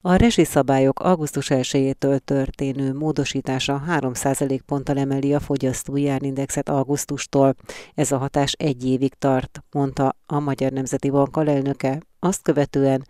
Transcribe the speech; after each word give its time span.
A 0.00 0.14
rezsiszabályok 0.14 1.00
augusztus 1.00 1.46
1-től 1.50 2.18
történő 2.18 2.94
módosítása 2.94 3.82
3% 3.88 4.60
ponttal 4.66 4.98
emeli 4.98 5.34
a 5.34 5.40
fogyasztói 5.40 6.08
árindexet 6.08 6.68
augusztustól. 6.68 7.54
Ez 7.94 8.12
a 8.12 8.18
hatás 8.18 8.52
egy 8.52 8.86
évig 8.86 9.14
tart, 9.14 9.62
mondta 9.70 10.16
a 10.26 10.38
Magyar 10.38 10.72
Nemzeti 10.72 11.10
Bank 11.10 11.36
alelnöke, 11.36 12.00
azt 12.18 12.42
követően, 12.42 13.06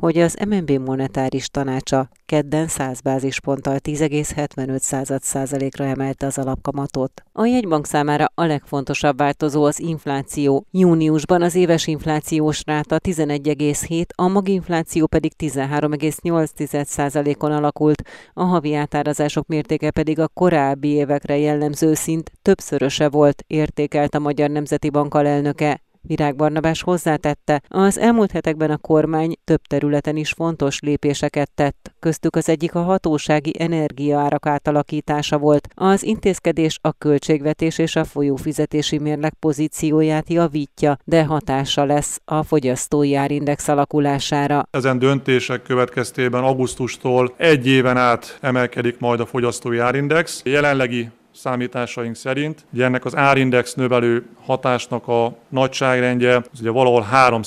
hogy 0.00 0.18
az 0.18 0.36
MNB 0.48 0.70
monetáris 0.70 1.48
tanácsa 1.48 2.08
kedden 2.26 2.68
100 2.68 3.00
bázisponttal 3.00 3.76
10,75 3.82 5.20
százalékra 5.20 5.84
emelte 5.84 6.26
az 6.26 6.38
alapkamatot. 6.38 7.22
A 7.32 7.44
jegybank 7.44 7.86
számára 7.86 8.32
a 8.34 8.44
legfontosabb 8.44 9.18
változó 9.18 9.64
az 9.64 9.80
infláció. 9.80 10.66
Júniusban 10.70 11.42
az 11.42 11.54
éves 11.54 11.86
inflációs 11.86 12.62
ráta 12.66 12.98
11,7, 12.98 14.04
a 14.14 14.28
maginfláció 14.28 15.06
pedig 15.06 15.32
13,8 15.38 16.84
százalékon 16.84 17.52
alakult, 17.52 18.02
a 18.34 18.42
havi 18.42 18.74
átárazások 18.74 19.46
mértéke 19.46 19.90
pedig 19.90 20.18
a 20.18 20.28
korábbi 20.28 20.88
évekre 20.88 21.36
jellemző 21.38 21.94
szint 21.94 22.32
többszöröse 22.42 23.08
volt, 23.08 23.44
értékelt 23.46 24.14
a 24.14 24.18
Magyar 24.18 24.50
Nemzeti 24.50 24.90
Bank 24.90 25.14
alelnöke. 25.14 25.80
Virág 26.02 26.36
Barnabás 26.36 26.82
hozzátette, 26.82 27.62
az 27.68 27.98
elmúlt 27.98 28.30
hetekben 28.30 28.70
a 28.70 28.76
kormány 28.76 29.36
több 29.44 29.60
területen 29.60 30.16
is 30.16 30.32
fontos 30.32 30.80
lépéseket 30.80 31.50
tett, 31.54 31.92
köztük 31.98 32.36
az 32.36 32.48
egyik 32.48 32.74
a 32.74 32.82
hatósági 32.82 33.52
energiaárak 33.58 34.46
átalakítása 34.46 35.38
volt. 35.38 35.68
Az 35.74 36.02
intézkedés 36.02 36.78
a 36.82 36.92
költségvetés 36.92 37.78
és 37.78 37.96
a 37.96 38.04
folyófizetési 38.04 38.98
mérleg 38.98 39.34
pozícióját 39.38 40.30
javítja, 40.30 40.96
de 41.04 41.24
hatása 41.24 41.84
lesz 41.84 42.20
a 42.24 42.42
fogyasztói 42.42 43.14
árindex 43.14 43.68
alakulására. 43.68 44.68
Ezen 44.70 44.98
döntések 44.98 45.62
következtében 45.62 46.44
augusztustól 46.44 47.34
egy 47.36 47.66
éven 47.66 47.96
át 47.96 48.38
emelkedik 48.40 48.98
majd 48.98 49.20
a 49.20 49.26
fogyasztói 49.26 49.78
árindex. 49.78 50.40
Jelenlegi 50.44 51.08
számításaink 51.40 52.14
szerint. 52.14 52.64
Ugye 52.72 52.84
ennek 52.84 53.04
az 53.04 53.16
árindex 53.16 53.74
növelő 53.74 54.26
hatásnak 54.44 55.08
a 55.08 55.34
nagyságrendje 55.48 56.36
az 56.36 56.60
ugye 56.60 56.70
valahol 56.70 57.02
3 57.02 57.42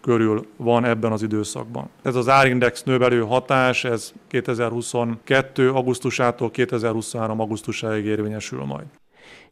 körül 0.00 0.46
van 0.56 0.84
ebben 0.84 1.12
az 1.12 1.22
időszakban. 1.22 1.88
Ez 2.02 2.14
az 2.14 2.28
árindex 2.28 2.82
növelő 2.82 3.20
hatás, 3.20 3.84
ez 3.84 4.12
2022. 4.28 5.70
augusztusától 5.70 6.50
2023. 6.50 7.40
augusztusáig 7.40 8.04
érvényesül 8.04 8.64
majd. 8.64 8.86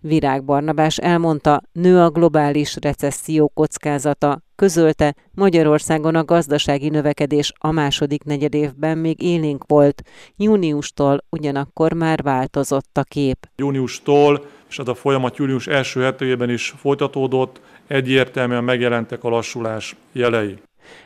Virág 0.00 0.44
Barnabás 0.44 0.96
elmondta, 0.98 1.62
nő 1.72 2.00
a 2.00 2.10
globális 2.10 2.76
recesszió 2.80 3.48
kockázata, 3.54 4.40
közölte, 4.56 5.14
Magyarországon 5.34 6.14
a 6.14 6.24
gazdasági 6.24 6.88
növekedés 6.88 7.52
a 7.58 7.70
második 7.70 8.24
negyedévben 8.24 8.98
még 8.98 9.22
élénk 9.22 9.64
volt, 9.66 10.02
júniustól 10.36 11.24
ugyanakkor 11.30 11.92
már 11.92 12.22
változott 12.22 12.98
a 12.98 13.02
kép. 13.02 13.48
Júniustól, 13.56 14.46
és 14.68 14.78
ez 14.78 14.88
a 14.88 14.94
folyamat 14.94 15.36
június 15.36 15.66
első 15.66 16.02
hetében 16.02 16.50
is 16.50 16.74
folytatódott, 16.76 17.60
egyértelműen 17.86 18.64
megjelentek 18.64 19.24
a 19.24 19.28
lassulás 19.28 19.96
jelei. 20.12 20.58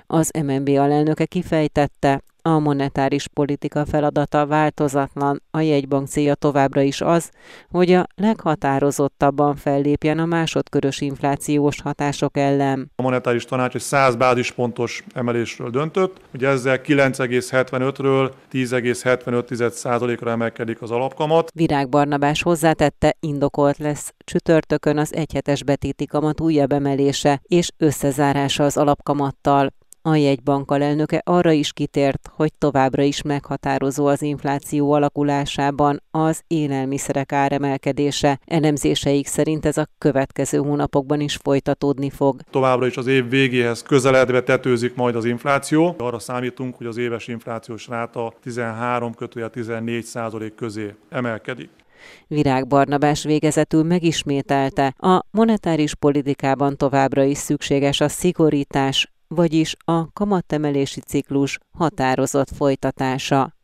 Az 0.07 0.31
MNB 0.43 0.69
alelnöke 0.69 1.25
kifejtette, 1.25 2.23
a 2.43 2.59
monetáris 2.59 3.29
politika 3.29 3.85
feladata 3.85 4.47
változatlan, 4.47 5.43
a 5.51 5.61
jegybank 5.61 6.09
célja 6.09 6.35
továbbra 6.35 6.81
is 6.81 7.01
az, 7.01 7.31
hogy 7.71 7.93
a 7.93 8.07
leghatározottabban 8.15 9.57
fellépjen 9.57 10.19
a 10.19 10.25
másodkörös 10.25 11.01
inflációs 11.01 11.81
hatások 11.81 12.37
ellen. 12.37 12.91
A 12.97 13.03
monetáris 13.03 13.45
tanács 13.45 13.75
egy 13.75 13.81
100 13.81 14.17
bázispontos 14.17 15.05
emelésről 15.15 15.71
döntött, 15.71 16.21
hogy 16.31 16.45
ezzel 16.45 16.81
9,75-ről 16.81 18.31
10,75%-ra 18.53 20.31
emelkedik 20.31 20.83
az 20.83 20.91
alapkamat. 20.91 21.51
Virág 21.55 21.89
Barnabás 21.89 22.43
hozzátette, 22.43 23.17
indokolt 23.21 23.79
lesz 23.79 24.15
csütörtökön 24.25 24.99
az 24.99 25.15
egyhetes 25.15 25.65
betéti 25.65 26.07
kamat 26.07 26.41
újabb 26.41 26.73
emelése 26.73 27.41
és 27.43 27.71
összezárása 27.77 28.65
az 28.65 28.77
alapkamattal. 28.77 29.73
A 30.03 30.15
jegybank 30.15 30.71
alelnöke 30.71 31.23
arra 31.25 31.51
is 31.51 31.73
kitért, 31.73 32.31
hogy 32.35 32.51
továbbra 32.59 33.03
is 33.03 33.23
meghatározó 33.23 34.07
az 34.07 34.23
infláció 34.23 34.93
alakulásában 34.93 36.03
az 36.11 36.43
élelmiszerek 36.47 37.33
áremelkedése. 37.33 38.41
Elemzéseik 38.45 39.27
szerint 39.27 39.67
ez 39.67 39.77
a 39.77 39.87
következő 39.99 40.59
hónapokban 40.59 41.21
is 41.21 41.37
folytatódni 41.37 42.11
fog. 42.11 42.41
Továbbra 42.51 42.87
is 42.87 42.97
az 42.97 43.07
év 43.07 43.29
végéhez 43.29 43.83
közeledve 43.83 44.43
tetőzik 44.43 44.95
majd 44.95 45.17
az 45.17 45.25
infláció. 45.25 45.95
Arra 45.99 46.19
számítunk, 46.19 46.77
hogy 46.77 46.87
az 46.87 46.97
éves 46.97 47.29
inflációs 47.29 47.89
ráta 47.89 48.33
13 48.43 49.13
14 49.51 50.05
százalék 50.05 50.55
közé 50.55 50.95
emelkedik. 51.09 51.71
Virág 52.27 52.67
Barnabás 52.67 53.25
végezetül 53.25 53.83
megismételte, 53.83 54.95
a 54.99 55.23
monetáris 55.31 55.95
politikában 55.95 56.77
továbbra 56.77 57.23
is 57.23 57.39
szükséges 57.39 58.01
a 58.01 58.09
szigorítás, 58.09 59.09
vagyis 59.35 59.77
a 59.85 60.13
kamatemelési 60.13 61.01
ciklus 61.01 61.59
határozott 61.73 62.49
folytatása. 62.57 63.55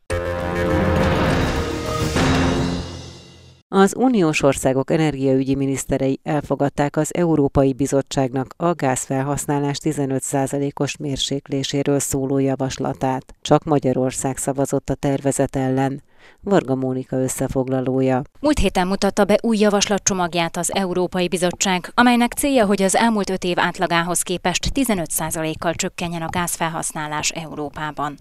Az 3.69 3.95
uniós 3.97 4.43
országok 4.43 4.91
energiaügyi 4.91 5.55
miniszterei 5.55 6.21
elfogadták 6.23 6.97
az 6.97 7.15
Európai 7.15 7.73
Bizottságnak 7.73 8.55
a 8.57 8.73
gázfelhasználás 8.73 9.77
15%-os 9.83 10.97
mérsékléséről 10.97 11.99
szóló 11.99 12.39
javaslatát. 12.39 13.35
Csak 13.41 13.65
Magyarország 13.65 14.37
szavazott 14.37 14.91
a 14.91 14.95
tervezet 14.95 15.57
ellen. 15.57 16.03
Varga 16.41 16.75
Mónika 16.75 17.17
összefoglalója. 17.17 18.23
Múlt 18.41 18.59
héten 18.59 18.87
mutatta 18.87 19.25
be 19.25 19.39
új 19.43 19.59
javaslatcsomagját 19.59 20.57
az 20.57 20.75
Európai 20.75 21.29
Bizottság, 21.29 21.91
amelynek 21.95 22.33
célja, 22.33 22.67
hogy 22.67 22.83
az 22.83 22.95
elmúlt 22.95 23.31
öt 23.31 23.45
év 23.45 23.59
átlagához 23.59 24.21
képest 24.21 24.71
15%-kal 24.75 25.75
csökkenjen 25.75 26.23
a 26.23 26.29
gázfelhasználás 26.31 27.31
Európában. 27.31 28.19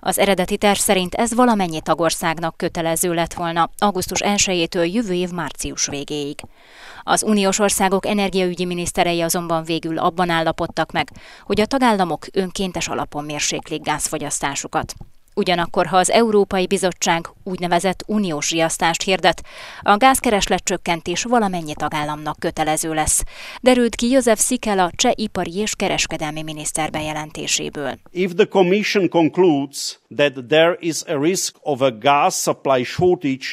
Az 0.00 0.18
eredeti 0.18 0.56
terv 0.56 0.78
szerint 0.78 1.14
ez 1.14 1.34
valamennyi 1.34 1.80
tagországnak 1.80 2.56
kötelező 2.56 3.14
lett 3.14 3.34
volna 3.34 3.70
augusztus 3.78 4.20
1-től 4.24 4.92
jövő 4.92 5.12
év 5.12 5.30
március 5.30 5.86
végéig. 5.86 6.40
Az 7.02 7.22
uniós 7.22 7.58
országok 7.58 8.06
energiaügyi 8.06 8.64
miniszterei 8.64 9.20
azonban 9.20 9.64
végül 9.64 9.98
abban 9.98 10.30
állapodtak 10.30 10.92
meg, 10.92 11.10
hogy 11.42 11.60
a 11.60 11.66
tagállamok 11.66 12.26
önkéntes 12.32 12.88
alapon 12.88 13.24
mérséklik 13.24 13.82
gázfogyasztásukat. 13.82 14.94
Ugyanakkor, 15.38 15.86
ha 15.86 15.96
az 15.96 16.10
Európai 16.10 16.66
Bizottság 16.66 17.28
úgynevezett 17.44 18.04
uniós 18.06 18.50
riasztást 18.50 19.02
hirdet, 19.02 19.42
a 19.82 19.96
gázkereslet 19.96 20.64
csökkentés 20.64 21.22
valamennyi 21.22 21.74
tagállamnak 21.74 22.38
kötelező 22.38 22.94
lesz, 22.94 23.22
derült 23.60 23.94
ki 23.94 24.10
József 24.10 24.38
Szikela 24.38 24.90
cseh 24.96 25.12
ipari 25.14 25.56
és 25.56 25.74
kereskedelmi 25.74 26.42
miniszter 26.42 26.90
bejelentéséből. 26.90 27.98
If 28.10 28.34
the 28.34 28.44
Commission 28.44 29.08
concludes 29.08 30.00
that 30.16 30.32
there 30.48 30.76
is 30.80 31.02
a 31.02 31.20
risk 31.20 31.56
of 31.60 31.80
a 31.80 31.90
gas 31.90 32.34
supply 32.34 32.82
shortage 32.82 33.46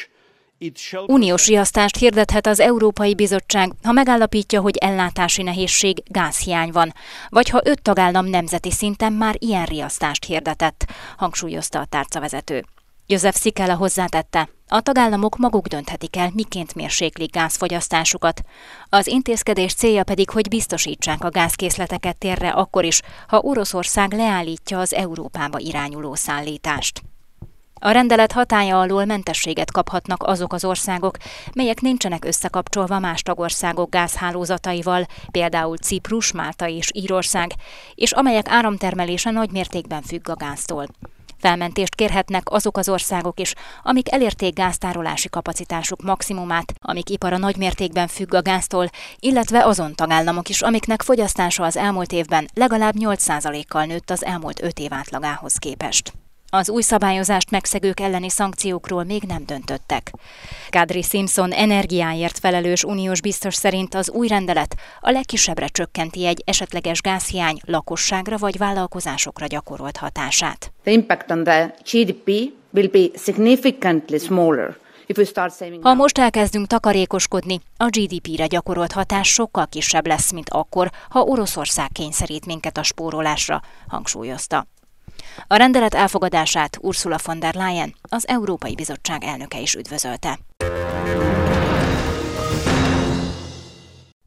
Uniós 1.06 1.46
riasztást 1.46 1.96
hirdethet 1.96 2.46
az 2.46 2.60
Európai 2.60 3.14
Bizottság, 3.14 3.72
ha 3.82 3.92
megállapítja, 3.92 4.60
hogy 4.60 4.76
ellátási 4.76 5.42
nehézség, 5.42 6.02
gázhiány 6.06 6.70
van, 6.70 6.94
vagy 7.28 7.48
ha 7.48 7.60
öt 7.64 7.82
tagállam 7.82 8.26
nemzeti 8.26 8.70
szinten 8.70 9.12
már 9.12 9.36
ilyen 9.38 9.64
riasztást 9.64 10.24
hirdetett, 10.24 10.84
hangsúlyozta 11.16 11.78
a 11.78 11.84
tárcavezető. 11.84 12.64
József 13.06 13.36
Szikela 13.36 13.74
hozzátette, 13.74 14.48
a 14.68 14.80
tagállamok 14.80 15.36
maguk 15.36 15.66
dönthetik 15.66 16.16
el, 16.16 16.30
miként 16.34 16.74
mérséklik 16.74 17.30
gázfogyasztásukat. 17.30 18.40
Az 18.88 19.06
intézkedés 19.06 19.74
célja 19.74 20.04
pedig, 20.04 20.30
hogy 20.30 20.48
biztosítsák 20.48 21.24
a 21.24 21.30
gázkészleteket 21.30 22.18
térre 22.18 22.50
akkor 22.50 22.84
is, 22.84 23.02
ha 23.28 23.38
Oroszország 23.38 24.12
leállítja 24.12 24.78
az 24.78 24.94
Európába 24.94 25.58
irányuló 25.58 26.14
szállítást. 26.14 27.02
A 27.80 27.90
rendelet 27.90 28.32
hatája 28.32 28.80
alól 28.80 29.04
mentességet 29.04 29.72
kaphatnak 29.72 30.22
azok 30.22 30.52
az 30.52 30.64
országok, 30.64 31.16
melyek 31.54 31.80
nincsenek 31.80 32.24
összekapcsolva 32.24 32.98
más 32.98 33.22
tagországok 33.22 33.90
gázhálózataival, 33.90 35.06
például 35.30 35.76
Ciprus, 35.76 36.32
Málta 36.32 36.68
és 36.68 36.90
Írország, 36.94 37.54
és 37.94 38.12
amelyek 38.12 38.48
áramtermelése 38.48 39.30
nagy 39.30 39.50
mértékben 39.50 40.02
függ 40.02 40.28
a 40.28 40.36
gáztól. 40.36 40.86
Felmentést 41.38 41.94
kérhetnek 41.94 42.50
azok 42.50 42.76
az 42.76 42.88
országok 42.88 43.40
is, 43.40 43.54
amik 43.82 44.12
elérték 44.12 44.54
gáztárolási 44.54 45.28
kapacitásuk 45.28 46.02
maximumát, 46.02 46.72
amik 46.80 47.10
ipara 47.10 47.36
nagy 47.36 47.56
mértékben 47.56 48.06
függ 48.06 48.34
a 48.34 48.42
gáztól, 48.42 48.90
illetve 49.18 49.64
azon 49.64 49.94
tagállamok 49.94 50.48
is, 50.48 50.62
amiknek 50.62 51.02
fogyasztása 51.02 51.64
az 51.64 51.76
elmúlt 51.76 52.12
évben 52.12 52.48
legalább 52.54 52.94
8%-kal 52.98 53.84
nőtt 53.84 54.10
az 54.10 54.24
elmúlt 54.24 54.62
5 54.62 54.78
év 54.78 54.92
átlagához 54.92 55.56
képest. 55.56 56.12
Az 56.56 56.70
új 56.70 56.82
szabályozást 56.82 57.50
megszegők 57.50 58.00
elleni 58.00 58.28
szankciókról 58.28 59.04
még 59.04 59.22
nem 59.22 59.42
döntöttek. 59.46 60.12
Kadri 60.70 61.02
Simpson 61.02 61.52
energiáért 61.52 62.38
felelős 62.38 62.84
uniós 62.84 63.20
biztos 63.20 63.54
szerint 63.54 63.94
az 63.94 64.10
új 64.10 64.28
rendelet 64.28 64.76
a 65.00 65.10
legkisebbre 65.10 65.66
csökkenti 65.66 66.26
egy 66.26 66.42
esetleges 66.46 67.00
gázhiány 67.00 67.58
lakosságra 67.64 68.36
vagy 68.36 68.58
vállalkozásokra 68.58 69.46
gyakorolt 69.46 69.96
hatását. 69.96 70.72
The 70.82 70.92
impact 70.92 71.30
on 71.30 71.44
the 71.44 71.74
GDP 71.92 72.28
will 72.70 72.88
be 72.88 73.18
significantly 73.18 74.16
smaller 74.16 74.76
ha 75.80 75.94
most 75.94 76.18
elkezdünk 76.18 76.66
takarékoskodni, 76.66 77.60
a 77.76 77.84
GDP-re 77.84 78.46
gyakorolt 78.46 78.92
hatás 78.92 79.28
sokkal 79.28 79.66
kisebb 79.66 80.06
lesz, 80.06 80.32
mint 80.32 80.50
akkor, 80.50 80.90
ha 81.08 81.20
Oroszország 81.20 81.88
kényszerít 81.92 82.46
minket 82.46 82.78
a 82.78 82.82
spórolásra, 82.82 83.62
hangsúlyozta. 83.88 84.66
A 85.46 85.56
rendelet 85.56 85.94
elfogadását 85.94 86.78
Ursula 86.80 87.18
von 87.24 87.38
der 87.38 87.54
Leyen, 87.54 87.94
az 88.02 88.28
Európai 88.28 88.74
Bizottság 88.74 89.24
elnöke 89.24 89.60
is 89.60 89.74
üdvözölte. 89.74 90.38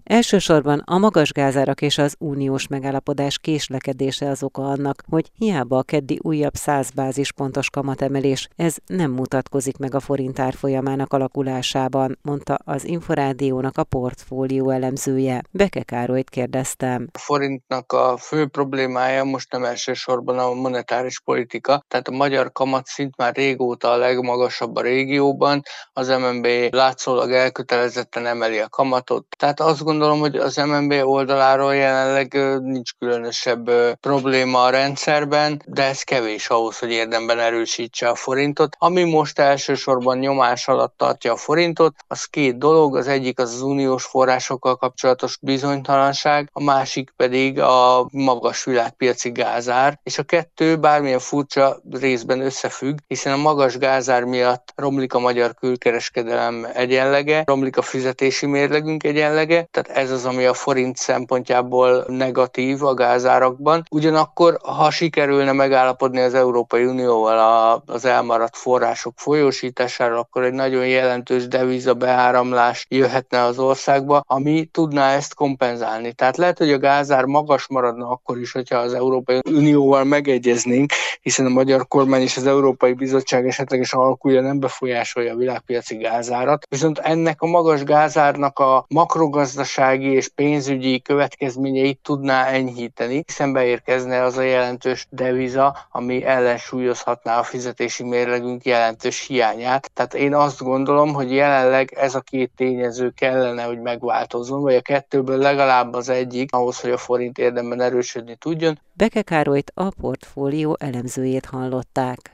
Elsősorban 0.09 0.81
a 0.85 0.97
magas 0.97 1.31
gázárak 1.31 1.81
és 1.81 1.97
az 1.97 2.15
uniós 2.19 2.67
megállapodás 2.67 3.39
késlekedése 3.39 4.29
az 4.29 4.43
oka 4.43 4.61
annak, 4.61 5.03
hogy 5.09 5.31
hiába 5.37 5.77
a 5.77 5.83
keddi 5.83 6.19
újabb 6.21 6.53
100 6.53 6.91
bázispontos 6.91 7.69
kamatemelés, 7.69 8.47
ez 8.55 8.75
nem 8.85 9.11
mutatkozik 9.11 9.77
meg 9.77 9.95
a 9.95 9.99
forint 9.99 10.39
árfolyamának 10.39 11.13
alakulásában, 11.13 12.17
mondta 12.21 12.57
az 12.63 12.85
Inforádiónak 12.85 13.77
a 13.77 13.83
portfólió 13.83 14.69
elemzője. 14.69 15.41
Beke 15.51 15.83
Károlyt 15.83 16.29
kérdeztem. 16.29 17.07
A 17.11 17.17
forintnak 17.17 17.91
a 17.91 18.17
fő 18.17 18.47
problémája 18.47 19.23
most 19.23 19.51
nem 19.51 19.63
elsősorban 19.63 20.39
a 20.39 20.53
monetáris 20.53 21.19
politika, 21.19 21.83
tehát 21.87 22.07
a 22.07 22.11
magyar 22.11 22.51
kamatszint 22.51 23.17
már 23.17 23.35
régóta 23.35 23.91
a 23.91 23.97
legmagasabb 23.97 24.75
a 24.75 24.81
régióban, 24.81 25.61
az 25.93 26.07
MNB 26.07 26.47
látszólag 26.69 27.31
elkötelezetten 27.31 28.25
emeli 28.25 28.59
a 28.59 28.69
kamatot, 28.69 29.25
tehát 29.37 29.59
azt 29.59 29.77
gondolom, 29.77 29.97
gondolom, 29.99 30.19
hogy 30.23 30.35
az 30.35 30.55
MNB 30.55 30.93
oldaláról 31.03 31.75
jelenleg 31.75 32.33
nincs 32.61 32.91
különösebb 32.99 33.69
probléma 33.99 34.63
a 34.63 34.69
rendszerben, 34.69 35.61
de 35.65 35.83
ez 35.83 36.01
kevés 36.01 36.49
ahhoz, 36.49 36.79
hogy 36.79 36.91
érdemben 36.91 37.39
erősítse 37.39 38.09
a 38.09 38.15
forintot. 38.15 38.75
Ami 38.79 39.03
most 39.03 39.39
elsősorban 39.39 40.17
nyomás 40.17 40.67
alatt 40.67 40.97
tartja 40.97 41.33
a 41.33 41.35
forintot, 41.35 41.95
az 42.07 42.23
két 42.25 42.57
dolog, 42.57 42.95
az 42.95 43.07
egyik 43.07 43.39
az 43.39 43.53
az 43.53 43.61
uniós 43.61 44.03
forrásokkal 44.05 44.75
kapcsolatos 44.75 45.37
bizonytalanság, 45.41 46.49
a 46.53 46.63
másik 46.63 47.13
pedig 47.15 47.59
a 47.59 48.07
magas 48.11 48.63
világpiaci 48.63 49.31
gázár, 49.31 49.99
és 50.03 50.17
a 50.17 50.23
kettő 50.23 50.77
bármilyen 50.77 51.19
furcsa 51.19 51.77
részben 51.91 52.41
összefügg, 52.41 52.97
hiszen 53.07 53.33
a 53.33 53.37
magas 53.37 53.77
gázár 53.77 54.23
miatt 54.23 54.73
romlik 54.75 55.13
a 55.13 55.19
magyar 55.19 55.53
külkereskedelem 55.53 56.67
egyenlege, 56.73 57.43
romlik 57.45 57.77
a 57.77 57.81
fizetési 57.81 58.45
mérlegünk 58.45 59.03
egyenlege, 59.03 59.67
tehát 59.71 59.88
ez 59.93 60.11
az, 60.11 60.25
ami 60.25 60.45
a 60.45 60.53
forint 60.53 60.97
szempontjából 60.97 62.05
negatív 62.07 62.83
a 62.83 62.93
gázárakban. 62.93 63.83
Ugyanakkor, 63.91 64.57
ha 64.61 64.91
sikerülne 64.91 65.51
megállapodni 65.51 66.19
az 66.19 66.33
Európai 66.33 66.85
Unióval 66.85 67.83
az 67.85 68.05
elmaradt 68.05 68.57
források 68.57 69.13
folyósítására, 69.15 70.19
akkor 70.19 70.43
egy 70.43 70.53
nagyon 70.53 70.87
jelentős 70.87 71.47
deviza 71.47 71.93
beáramlás 71.93 72.85
jöhetne 72.89 73.43
az 73.43 73.59
országba, 73.59 74.23
ami 74.27 74.65
tudná 74.65 75.11
ezt 75.15 75.33
kompenzálni. 75.33 76.13
Tehát 76.13 76.37
lehet, 76.37 76.57
hogy 76.57 76.71
a 76.71 76.77
gázár 76.77 77.25
magas 77.25 77.67
maradna 77.67 78.09
akkor 78.09 78.39
is, 78.39 78.51
hogyha 78.51 78.77
az 78.77 78.93
Európai 78.93 79.39
Unióval 79.49 80.03
megegyeznénk, 80.03 80.91
hiszen 81.21 81.45
a 81.45 81.49
magyar 81.49 81.87
kormány 81.87 82.21
és 82.21 82.37
az 82.37 82.47
Európai 82.47 82.93
Bizottság 82.93 83.47
esetleges 83.47 83.93
alkulja 83.93 84.41
nem 84.41 84.59
befolyásolja 84.59 85.33
a 85.33 85.37
világpiaci 85.37 85.95
gázárat, 85.95 86.65
viszont 86.69 86.97
ennek 86.99 87.41
a 87.41 87.47
magas 87.47 87.83
gázárnak 87.83 88.59
a 88.59 88.85
makrogazdaság 88.87 89.77
gazdasági 89.79 90.15
és 90.15 90.27
pénzügyi 90.27 91.01
következményeit 91.01 91.99
tudná 92.03 92.45
enyhíteni, 92.45 93.23
hiszen 93.25 93.53
beérkezne 93.53 94.23
az 94.23 94.37
a 94.37 94.41
jelentős 94.41 95.07
deviza, 95.09 95.77
ami 95.91 96.23
ellensúlyozhatná 96.23 97.39
a 97.39 97.43
fizetési 97.43 98.03
mérlegünk 98.03 98.65
jelentős 98.65 99.27
hiányát. 99.27 99.91
Tehát 99.93 100.13
én 100.13 100.35
azt 100.35 100.63
gondolom, 100.63 101.13
hogy 101.13 101.31
jelenleg 101.31 101.93
ez 101.95 102.15
a 102.15 102.19
két 102.19 102.51
tényező 102.55 103.11
kellene, 103.15 103.63
hogy 103.63 103.79
megváltozzon, 103.79 104.61
vagy 104.61 104.75
a 104.75 104.81
kettőből 104.81 105.37
legalább 105.37 105.93
az 105.93 106.09
egyik, 106.09 106.53
ahhoz, 106.53 106.79
hogy 106.79 106.91
a 106.91 106.97
forint 106.97 107.37
érdemben 107.37 107.81
erősödni 107.81 108.35
tudjon. 108.35 108.79
Beke 108.93 109.21
Károlyt 109.21 109.71
a 109.75 109.89
portfólió 110.01 110.77
elemzőjét 110.79 111.45
hallották. 111.45 112.31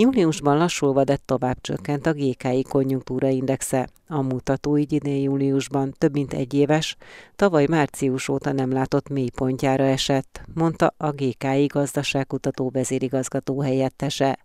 Júniusban 0.00 0.56
lassulva, 0.58 1.04
de 1.04 1.16
tovább 1.16 1.60
csökkent 1.60 2.06
a 2.06 2.12
GKI 2.12 2.62
konjunktúraindexe. 2.62 3.88
A 4.08 4.22
mutató 4.22 4.78
így 4.78 4.92
idén 4.92 5.22
júliusban 5.22 5.94
több 5.98 6.12
mint 6.12 6.32
egy 6.32 6.54
éves, 6.54 6.96
tavaly 7.36 7.66
március 7.68 8.28
óta 8.28 8.52
nem 8.52 8.72
látott 8.72 9.08
mélypontjára 9.08 9.84
esett, 9.84 10.40
mondta 10.54 10.94
a 10.96 11.10
GKI 11.10 11.66
gazdaságkutató 11.66 12.70
vezérigazgató 12.70 13.60
helyettese. 13.60 14.38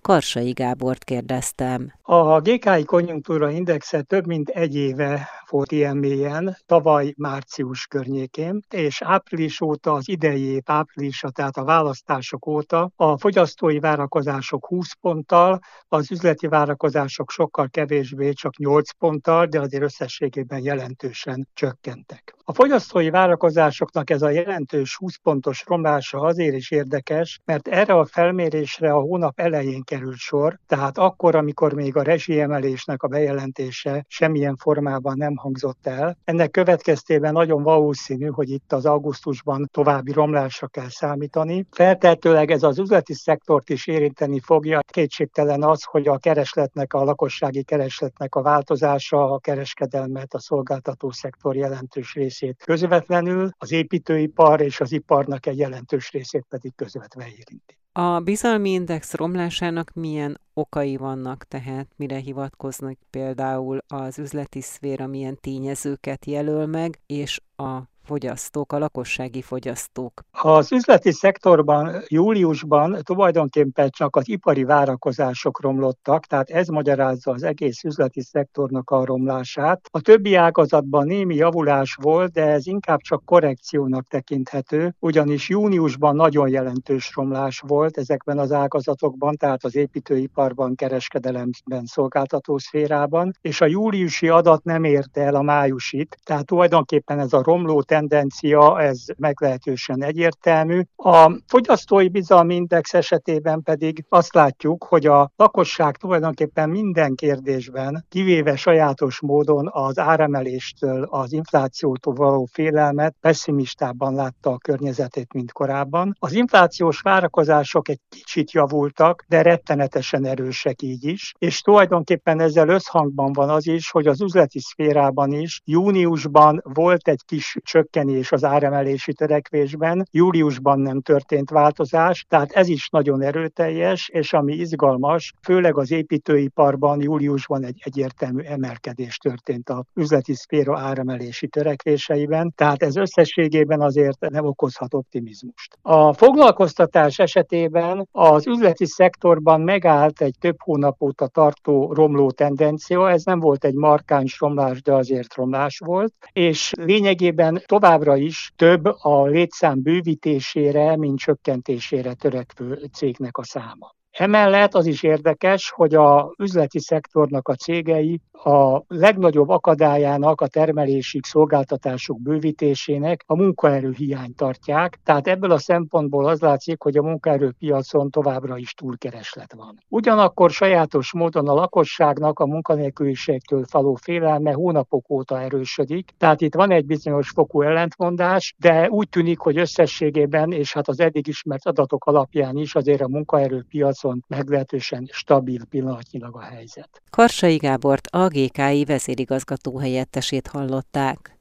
Karsai 0.00 0.50
Gábort 0.50 1.04
kérdeztem. 1.04 1.92
A 2.02 2.40
GKI 2.40 2.84
konjunktúra 2.84 3.50
indexe 3.50 4.02
több 4.02 4.26
mint 4.26 4.48
egy 4.48 4.74
éve 4.74 5.28
volt 5.50 5.72
ilyen 5.72 5.96
mélyen, 5.96 6.56
tavaly 6.66 7.14
március 7.16 7.86
környékén, 7.86 8.60
és 8.70 9.02
április 9.02 9.60
óta, 9.60 9.92
az 9.92 10.08
idei 10.08 10.42
év 10.42 10.62
áprilisa, 10.64 11.30
tehát 11.30 11.56
a 11.56 11.64
választások 11.64 12.46
óta 12.46 12.90
a 12.96 13.18
fogyasztói 13.18 13.78
várakozások 13.78 14.66
20 14.66 14.92
ponttal, 15.00 15.58
az 15.88 16.10
üzleti 16.10 16.46
várakozások 16.46 17.30
sokkal 17.30 17.68
kevésbé, 17.68 18.32
csak 18.32 18.56
8 18.56 18.90
ponttal, 18.98 19.46
de 19.46 19.60
azért 19.60 19.82
összességében 19.82 20.62
jelentősen 20.62 21.48
csökkentek. 21.54 22.34
A 22.46 22.52
fogyasztói 22.52 23.10
várakozásoknak 23.10 24.10
ez 24.10 24.22
a 24.22 24.28
jelentős 24.28 24.96
20 24.96 25.16
pontos 25.16 25.64
romlása 25.66 26.20
azért 26.20 26.54
is 26.54 26.70
érdekes, 26.70 27.40
mert 27.44 27.68
erre 27.68 27.94
a 27.94 28.04
felmérésre 28.04 28.92
a 28.92 29.00
hónap 29.00 29.40
elején 29.40 29.82
került 29.82 30.16
sor, 30.16 30.58
tehát 30.66 30.98
akkor, 30.98 31.34
amikor 31.34 31.72
még 31.72 31.96
a 31.96 32.02
rezsiemelésnek 32.02 33.02
a 33.02 33.08
bejelentése 33.08 34.04
semmilyen 34.08 34.56
formában 34.56 35.16
nem 35.16 35.36
hangzott 35.36 35.86
el. 35.86 36.18
Ennek 36.24 36.50
következtében 36.50 37.32
nagyon 37.32 37.62
valószínű, 37.62 38.26
hogy 38.26 38.50
itt 38.50 38.72
az 38.72 38.86
augusztusban 38.86 39.68
további 39.72 40.12
romlásra 40.12 40.66
kell 40.66 40.88
számítani. 40.88 41.66
Feltehetőleg 41.70 42.50
ez 42.50 42.62
az 42.62 42.78
üzleti 42.78 43.14
szektort 43.14 43.70
is 43.70 43.86
érinteni 43.86 44.40
fogja. 44.40 44.80
Kétségtelen 44.86 45.62
az, 45.62 45.84
hogy 45.84 46.08
a 46.08 46.18
keresletnek, 46.18 46.92
a 46.94 47.04
lakossági 47.04 47.62
keresletnek 47.62 48.34
a 48.34 48.42
változása, 48.42 49.32
a 49.32 49.38
kereskedelmet, 49.38 50.34
a 50.34 50.40
szolgáltató 50.40 51.10
szektor 51.10 51.56
jelentős 51.56 52.14
részét 52.40 52.62
közvetlenül, 52.64 53.50
az 53.58 53.72
építőipar 53.72 54.60
és 54.60 54.80
az 54.80 54.92
iparnak 54.92 55.46
egy 55.46 55.58
jelentős 55.58 56.10
részét 56.10 56.46
pedig 56.48 56.74
közvetve 56.74 57.24
érinti. 57.24 57.78
A 57.92 58.20
bizalmi 58.20 58.70
index 58.70 59.14
romlásának 59.14 59.92
milyen 59.92 60.40
okai 60.52 60.96
vannak, 60.96 61.44
tehát 61.44 61.88
mire 61.96 62.16
hivatkoznak 62.16 62.98
például 63.10 63.78
az 63.86 64.18
üzleti 64.18 64.60
szféra 64.60 65.06
milyen 65.06 65.38
tényezőket 65.40 66.26
jelöl 66.26 66.66
meg, 66.66 67.00
és 67.06 67.40
a 67.56 67.78
fogyasztók, 68.04 68.72
a 68.72 68.78
lakossági 68.78 69.42
fogyasztók? 69.42 70.22
Az 70.30 70.72
üzleti 70.72 71.12
szektorban 71.12 72.02
júliusban 72.08 72.98
tulajdonképpen 73.02 73.90
csak 73.90 74.16
az 74.16 74.28
ipari 74.28 74.64
várakozások 74.64 75.60
romlottak, 75.60 76.24
tehát 76.24 76.50
ez 76.50 76.68
magyarázza 76.68 77.30
az 77.30 77.42
egész 77.42 77.84
üzleti 77.84 78.20
szektornak 78.20 78.90
a 78.90 79.04
romlását. 79.04 79.80
A 79.90 80.00
többi 80.00 80.34
ágazatban 80.34 81.06
némi 81.06 81.34
javulás 81.34 81.96
volt, 82.00 82.32
de 82.32 82.46
ez 82.46 82.66
inkább 82.66 83.00
csak 83.00 83.24
korrekciónak 83.24 84.06
tekinthető, 84.06 84.94
ugyanis 84.98 85.48
júniusban 85.48 86.16
nagyon 86.16 86.48
jelentős 86.48 87.12
romlás 87.14 87.62
volt 87.66 87.96
ezekben 87.96 88.38
az 88.38 88.52
ágazatokban, 88.52 89.36
tehát 89.36 89.64
az 89.64 89.76
építőiparban, 89.76 90.74
kereskedelemben, 90.74 91.84
szolgáltató 91.84 92.58
szférában, 92.58 93.32
és 93.40 93.60
a 93.60 93.66
júliusi 93.66 94.28
adat 94.28 94.64
nem 94.64 94.84
érte 94.84 95.20
el 95.20 95.34
a 95.34 95.42
májusit, 95.42 96.16
tehát 96.24 96.46
tulajdonképpen 96.46 97.18
ez 97.18 97.32
a 97.32 97.42
romló 97.42 97.82
tendencia, 97.94 98.80
ez 98.80 99.04
meglehetősen 99.16 100.02
egyértelmű. 100.02 100.82
A 100.96 101.32
fogyasztói 101.46 102.08
bizalmi 102.08 102.54
index 102.54 102.94
esetében 102.94 103.62
pedig 103.62 104.04
azt 104.08 104.34
látjuk, 104.34 104.84
hogy 104.84 105.06
a 105.06 105.30
lakosság 105.36 105.96
tulajdonképpen 105.96 106.70
minden 106.70 107.14
kérdésben, 107.14 108.04
kivéve 108.08 108.56
sajátos 108.56 109.20
módon 109.20 109.68
az 109.72 109.98
áremeléstől, 109.98 111.02
az 111.10 111.32
inflációtól 111.32 112.14
való 112.14 112.48
félelmet 112.52 113.14
pessimistában 113.20 114.14
látta 114.14 114.50
a 114.50 114.58
környezetét, 114.58 115.32
mint 115.32 115.52
korábban. 115.52 116.16
Az 116.18 116.32
inflációs 116.32 117.00
várakozások 117.00 117.88
egy 117.88 118.00
kicsit 118.08 118.52
javultak, 118.52 119.24
de 119.28 119.42
rettenetesen 119.42 120.24
erősek 120.26 120.82
így 120.82 121.04
is, 121.04 121.32
és 121.38 121.60
tulajdonképpen 121.60 122.40
ezzel 122.40 122.68
összhangban 122.68 123.32
van 123.32 123.50
az 123.50 123.66
is, 123.66 123.90
hogy 123.90 124.06
az 124.06 124.20
üzleti 124.20 124.58
szférában 124.60 125.32
is 125.32 125.60
júniusban 125.64 126.60
volt 126.64 127.08
egy 127.08 127.22
kis 127.26 127.56
csökkentés, 127.62 127.82
csökkenés 127.84 128.32
az 128.32 128.44
áremelési 128.44 129.12
törekvésben. 129.12 130.06
Júliusban 130.10 130.80
nem 130.80 131.00
történt 131.00 131.50
változás, 131.50 132.24
tehát 132.28 132.52
ez 132.52 132.68
is 132.68 132.88
nagyon 132.88 133.22
erőteljes, 133.22 134.08
és 134.08 134.32
ami 134.32 134.54
izgalmas, 134.54 135.32
főleg 135.42 135.78
az 135.78 135.90
építőiparban 135.90 137.00
júliusban 137.00 137.64
egy 137.64 137.80
egyértelmű 137.84 138.42
emelkedés 138.42 139.16
történt 139.16 139.68
a 139.68 139.84
üzleti 139.94 140.34
szféra 140.34 140.78
áremelési 140.78 141.48
törekvéseiben, 141.48 142.52
tehát 142.56 142.82
ez 142.82 142.96
összességében 142.96 143.80
azért 143.80 144.20
nem 144.20 144.46
okozhat 144.46 144.94
optimizmust. 144.94 145.78
A 145.82 146.12
foglalkoztatás 146.12 147.18
esetében 147.18 148.08
az 148.12 148.46
üzleti 148.46 148.86
szektorban 148.86 149.60
megállt 149.60 150.20
egy 150.20 150.34
több 150.40 150.56
hónap 150.62 151.02
óta 151.02 151.26
tartó 151.26 151.92
romló 151.92 152.30
tendencia, 152.30 153.10
ez 153.10 153.24
nem 153.24 153.40
volt 153.40 153.64
egy 153.64 153.74
markáns 153.74 154.40
romlás, 154.40 154.82
de 154.82 154.92
azért 154.92 155.34
romlás 155.34 155.78
volt, 155.78 156.14
és 156.32 156.72
lényegében 156.76 157.62
továbbra 157.74 158.16
is 158.16 158.52
több 158.56 158.84
a 158.84 159.26
létszám 159.26 159.82
bővítésére, 159.82 160.96
mint 160.96 161.18
csökkentésére 161.18 162.14
törekvő 162.14 162.88
cégnek 162.92 163.36
a 163.36 163.44
száma. 163.44 163.94
Emellett 164.18 164.74
az 164.74 164.86
is 164.86 165.02
érdekes, 165.02 165.70
hogy 165.70 165.94
a 165.94 166.34
üzleti 166.38 166.80
szektornak 166.80 167.48
a 167.48 167.54
cégei 167.54 168.20
a 168.32 168.82
legnagyobb 168.86 169.48
akadályának 169.48 170.40
a 170.40 170.46
termelésig 170.46 171.24
szolgáltatások 171.24 172.20
bővítésének 172.20 173.24
a 173.26 173.36
munkaerőhiány 173.36 174.34
tartják, 174.34 174.98
tehát 175.04 175.26
ebből 175.26 175.50
a 175.50 175.58
szempontból 175.58 176.26
az 176.26 176.40
látszik, 176.40 176.82
hogy 176.82 176.96
a 176.96 177.02
munkaerőpiacon 177.02 178.10
továbbra 178.10 178.58
is 178.58 178.74
túlkereslet 178.74 179.52
van. 179.52 179.78
Ugyanakkor 179.88 180.50
sajátos 180.50 181.12
módon 181.12 181.48
a 181.48 181.54
lakosságnak 181.54 182.38
a 182.38 182.46
munkanélküliségtől 182.46 183.64
faló 183.64 183.94
félelme 183.94 184.52
hónapok 184.52 185.10
óta 185.10 185.40
erősödik, 185.40 186.10
tehát 186.18 186.40
itt 186.40 186.54
van 186.54 186.70
egy 186.70 186.86
bizonyos 186.86 187.30
fokú 187.30 187.62
ellentmondás, 187.62 188.54
de 188.58 188.88
úgy 188.90 189.08
tűnik, 189.08 189.38
hogy 189.38 189.58
összességében, 189.58 190.52
és 190.52 190.72
hát 190.72 190.88
az 190.88 191.00
eddig 191.00 191.26
ismert 191.26 191.66
adatok 191.66 192.04
alapján 192.04 192.56
is 192.56 192.74
azért 192.74 193.00
a 193.00 193.08
munkaerőpiac 193.08 194.03
piacon 194.04 194.24
meglehetősen 194.28 195.08
stabil 195.12 195.64
pillanatnyilag 195.64 196.36
a 196.36 196.40
helyzet. 196.40 197.02
Karsai 197.10 197.56
Gábort, 197.56 198.06
a 198.06 198.28
GKI 198.28 198.84
vezérigazgató 198.84 199.78
helyettesét 199.78 200.46
hallották. 200.46 201.38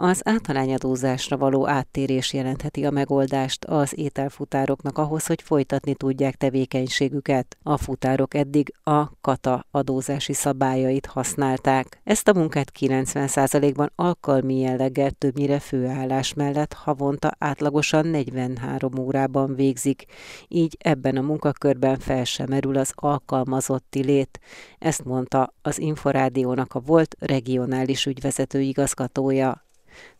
Az 0.00 0.20
általányadózásra 0.24 1.36
való 1.36 1.68
áttérés 1.68 2.32
jelentheti 2.32 2.84
a 2.84 2.90
megoldást 2.90 3.64
az 3.64 3.98
ételfutároknak 3.98 4.98
ahhoz, 4.98 5.26
hogy 5.26 5.42
folytatni 5.42 5.94
tudják 5.94 6.34
tevékenységüket. 6.34 7.56
A 7.62 7.76
futárok 7.76 8.34
eddig 8.34 8.72
a 8.82 9.20
kata 9.20 9.66
adózási 9.70 10.32
szabályait 10.32 11.06
használták. 11.06 12.00
Ezt 12.04 12.28
a 12.28 12.34
munkát 12.34 12.72
90%-ban 12.80 13.92
alkalmi 13.94 14.58
jelleggel 14.58 15.10
többnyire 15.10 15.58
főállás 15.58 16.34
mellett 16.34 16.72
havonta 16.72 17.32
átlagosan 17.38 18.06
43 18.06 18.98
órában 18.98 19.54
végzik, 19.54 20.04
így 20.48 20.76
ebben 20.80 21.16
a 21.16 21.22
munkakörben 21.22 21.98
fel 21.98 22.24
sem 22.24 22.46
merül 22.48 22.76
az 22.76 22.92
alkalmazotti 22.94 24.04
lét. 24.04 24.40
Ezt 24.78 25.04
mondta 25.04 25.54
az 25.62 25.78
Inforádiónak 25.78 26.74
a 26.74 26.80
volt 26.80 27.16
regionális 27.18 28.06
ügyvezető 28.06 28.60
igazgatója. 28.60 29.66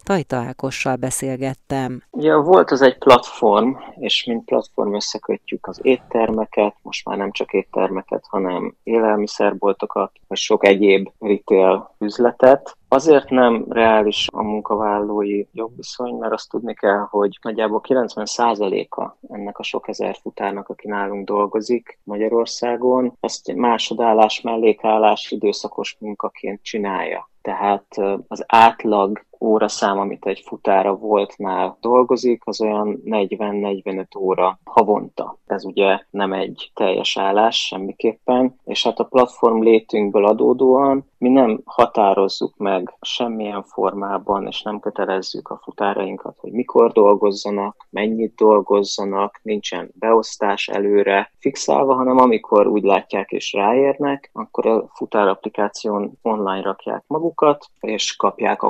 Tajta 0.09 0.37
Ákossal 0.37 0.97
beszélgettem. 0.97 2.03
Ugye 2.11 2.35
volt 2.35 2.71
az 2.71 2.83
egy 2.83 2.99
platform, 2.99 3.77
és 3.95 4.25
mint 4.25 4.45
platform 4.45 4.95
összekötjük 4.95 5.67
az 5.67 5.79
éttermeket, 5.83 6.75
most 6.83 7.05
már 7.05 7.17
nem 7.17 7.31
csak 7.31 7.53
éttermeket, 7.53 8.25
hanem 8.29 8.75
élelmiszerboltokat, 8.83 10.13
vagy 10.27 10.39
sok 10.39 10.67
egyéb 10.67 11.09
retail 11.19 11.95
üzletet. 11.99 12.77
Azért 12.89 13.31
nem 13.31 13.65
reális 13.69 14.27
a 14.33 14.43
munkavállalói 14.43 15.45
jogviszony, 15.53 16.15
mert 16.15 16.33
azt 16.33 16.49
tudni 16.51 16.75
kell, 16.75 17.07
hogy 17.11 17.39
nagyjából 17.43 17.81
90%-a 17.89 19.17
ennek 19.29 19.59
a 19.59 19.63
sok 19.63 19.89
ezer 19.89 20.17
futárnak, 20.23 20.69
aki 20.69 20.89
nálunk 20.89 21.27
dolgozik 21.27 21.99
Magyarországon, 22.05 23.17
ezt 23.21 23.55
másodállás, 23.55 24.41
mellékállás, 24.41 25.31
időszakos 25.31 25.97
munkaként 26.01 26.63
csinálja. 26.63 27.31
Tehát 27.43 27.87
az 28.29 28.45
átlag 28.47 29.27
óraszám, 29.41 29.99
amit 29.99 30.27
egy 30.27 30.43
futára 30.47 30.97
voltnál 30.97 31.77
dolgozik, 31.81 32.43
az 32.45 32.61
olyan 32.61 33.03
40-45 33.05 34.19
óra 34.19 34.59
havonta. 34.65 35.39
Ez 35.47 35.65
ugye 35.65 36.01
nem 36.11 36.33
egy 36.33 36.71
teljes 36.75 37.17
állás 37.17 37.67
semmiképpen, 37.67 38.55
és 38.65 38.83
hát 38.83 38.99
a 38.99 39.05
platform 39.05 39.63
létünkből 39.63 40.27
adódóan 40.27 41.07
mi 41.19 41.29
nem 41.29 41.61
határozzuk 41.65 42.57
meg 42.57 42.97
semmilyen 43.01 43.63
formában, 43.63 44.47
és 44.47 44.63
nem 44.63 44.81
kötelezzük 44.81 45.49
a 45.49 45.61
futárainkat, 45.63 46.37
hogy 46.39 46.53
mikor 46.53 46.93
dolgozzanak, 46.93 47.87
mennyit 47.91 48.35
dolgozzanak, 48.35 49.41
nincsen 49.43 49.91
beosztás 49.99 50.69
előre 50.69 51.33
fixálva, 51.39 51.95
hanem 51.95 52.19
amikor 52.19 52.67
úgy 52.67 52.83
látják 52.83 53.31
és 53.31 53.53
ráérnek, 53.53 54.31
akkor 54.33 54.67
a 54.67 54.89
futárapplikáción 54.95 56.19
online 56.23 56.63
rakják 56.63 57.05
magukat, 57.07 57.67
és 57.81 58.17
kapják 58.17 58.63